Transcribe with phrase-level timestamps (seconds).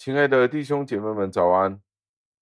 [0.00, 1.78] 亲爱的弟兄姐妹们，早安！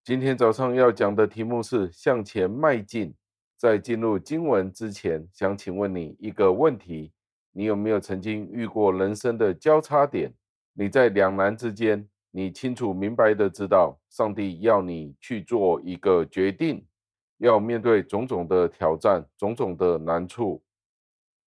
[0.05, 3.13] 今天早上要讲的题目是向前迈进。
[3.57, 7.13] 在进入经文之前，想请问你一个问题：
[7.51, 10.33] 你有没有曾经遇过人生的交叉点？
[10.73, 16.87] 你在两难之间，你清楚明白的知道，上帝要你去做一个决定，
[17.39, 20.63] 要面对种种的挑战、种种的难处。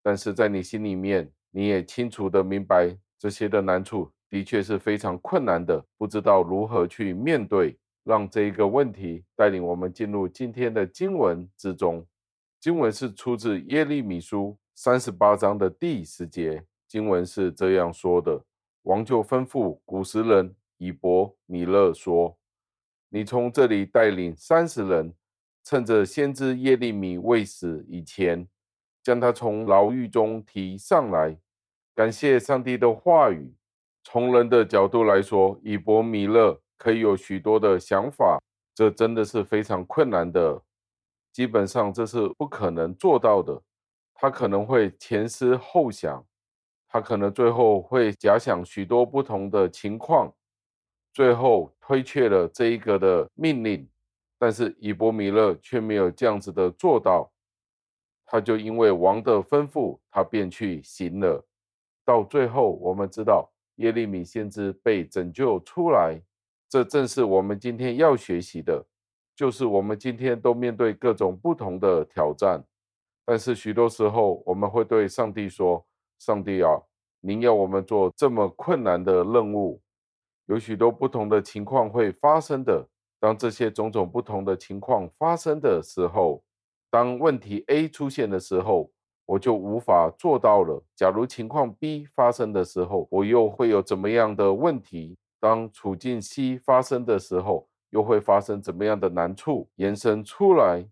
[0.03, 7.77] 但是在你心里面，你也清楚的明白，这些的难处的确是非常困难的，不知道如何去面对。
[8.03, 12.03] 让这一个问题带领我们进入今天的经文之中。
[12.59, 16.65] 经文是出自耶利米书三十八章的第十节。
[16.87, 18.43] 经文是这样说的：
[18.81, 22.35] 王就吩咐古实人以伯米勒说
[23.09, 25.13] ：“你从这里带领三十人，
[25.63, 28.47] 趁着先知耶利米未死以前，
[29.03, 31.37] 将他从牢狱中提上来。
[31.93, 33.53] 感谢上帝的话语。
[34.03, 38.41] 从人的角度来说，以伯米勒。”可以有许多的想法，
[38.73, 40.63] 这真的是非常困难的，
[41.31, 43.61] 基本上这是不可能做到的。
[44.15, 46.25] 他可能会前思后想，
[46.87, 50.33] 他可能最后会假想许多不同的情况，
[51.13, 53.87] 最后推却了这一个的命令。
[54.39, 57.31] 但是以伯米勒却没有这样子的做到，
[58.25, 61.45] 他就因为王的吩咐，他便去行了。
[62.03, 63.47] 到最后，我们知道
[63.81, 66.21] 耶利米先知被拯救出来。
[66.69, 68.85] 这正是我们今天要学习的，
[69.35, 72.63] 就是我们今天都面对各种不同的挑战，
[73.25, 75.85] 但是许多时候我们会对上帝说
[76.17, 76.69] ：“上帝啊，
[77.19, 79.81] 您要我们做这么困难的任务，
[80.45, 82.87] 有许多不同的情况会发生的。
[83.19, 86.41] 当这些种种不同的情况发生的时候，
[86.89, 88.91] 当问题 A 出现的时候，
[89.31, 90.83] 我就无法做到了。
[90.93, 100.85] 假如情况 B 发生的时候，我又会有怎么样的问题？”当处境 C 发生的时候，又会发生怎么样的难处延伸出来？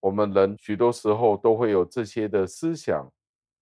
[0.00, 3.06] 我们人许多时候都会有这些的思想，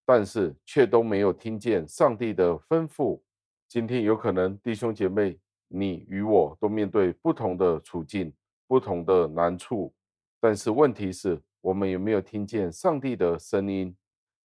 [0.07, 3.21] 但是却都没有听见上帝的吩咐。
[3.67, 5.37] 今天有可能弟兄姐妹，
[5.67, 8.33] 你与我都面对不同的处境、
[8.69, 9.93] 不同的难处，
[10.41, 13.93] 但是问题是，我们有没有听见上帝的声音？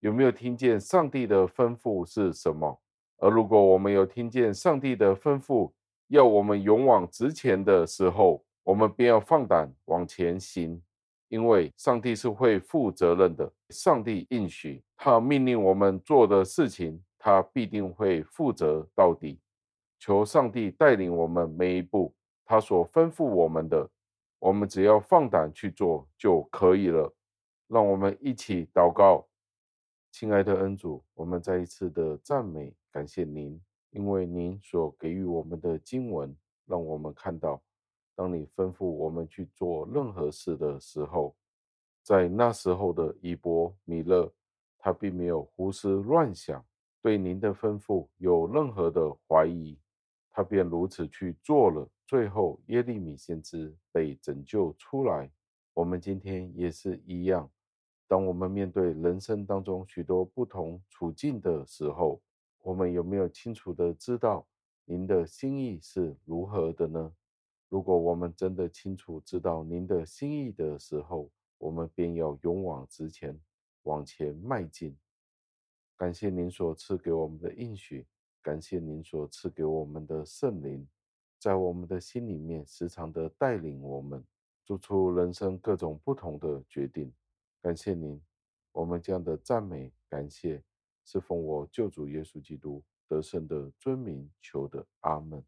[0.06, 2.80] 有没有听见上帝的吩咐是什么？
[3.18, 5.72] 而如果我们有听见上帝的吩咐，
[6.06, 10.80] 要我们勇往直前的时候，我们便要放胆往前行，
[11.26, 13.52] 因为上帝是会负责任的。
[13.70, 19.40] 上帝应许他命令我们做的事情，他必定会负责到底。
[19.98, 22.14] 求上帝带领我们每一步，
[22.44, 23.90] 他所吩咐我们的，
[24.38, 27.12] 我们只要放胆去做就可以了。
[27.66, 29.26] 让我们一起祷告，
[30.18, 33.60] 亲爱的恩主，我们再一次的赞美感谢您。
[33.90, 36.34] 因为您所给予我们的经文，
[36.64, 37.62] 让我们看到，
[38.14, 41.36] 当你吩咐我们去做任何事的时候，
[42.02, 44.32] 在那时候的以伯米勒，
[44.78, 46.64] 他并没有胡思乱想，
[47.02, 49.78] 对您的吩咐有任何的怀疑，
[50.30, 51.86] 他便如此去做了。
[52.06, 55.30] 最后，耶利米先知被拯救出来。
[55.74, 57.50] 我们今天也是一样，
[58.08, 62.20] 当我们面对人生当中许多不同处境的时候，
[62.62, 64.46] 我们有没有清楚的知道
[64.84, 67.12] 您的心意是如何的呢？
[67.68, 71.28] 如果我们真的清楚知道您的心意的时候，
[71.58, 73.36] 我们便要勇往直前，
[73.82, 74.96] 往前迈进。
[75.96, 78.06] 感谢您所赐给我们的应许，
[78.40, 80.86] 感谢您所赐给我们的圣灵，
[81.40, 84.24] 在我们的心里面时常的带领我们
[84.64, 87.12] 做出人生各种不同的决定。
[87.62, 88.22] 感谢您，
[88.72, 90.62] 我们将的赞美感谢。
[91.08, 95.44] 是奉我救主耶稣基督得胜的尊名求的，阿门。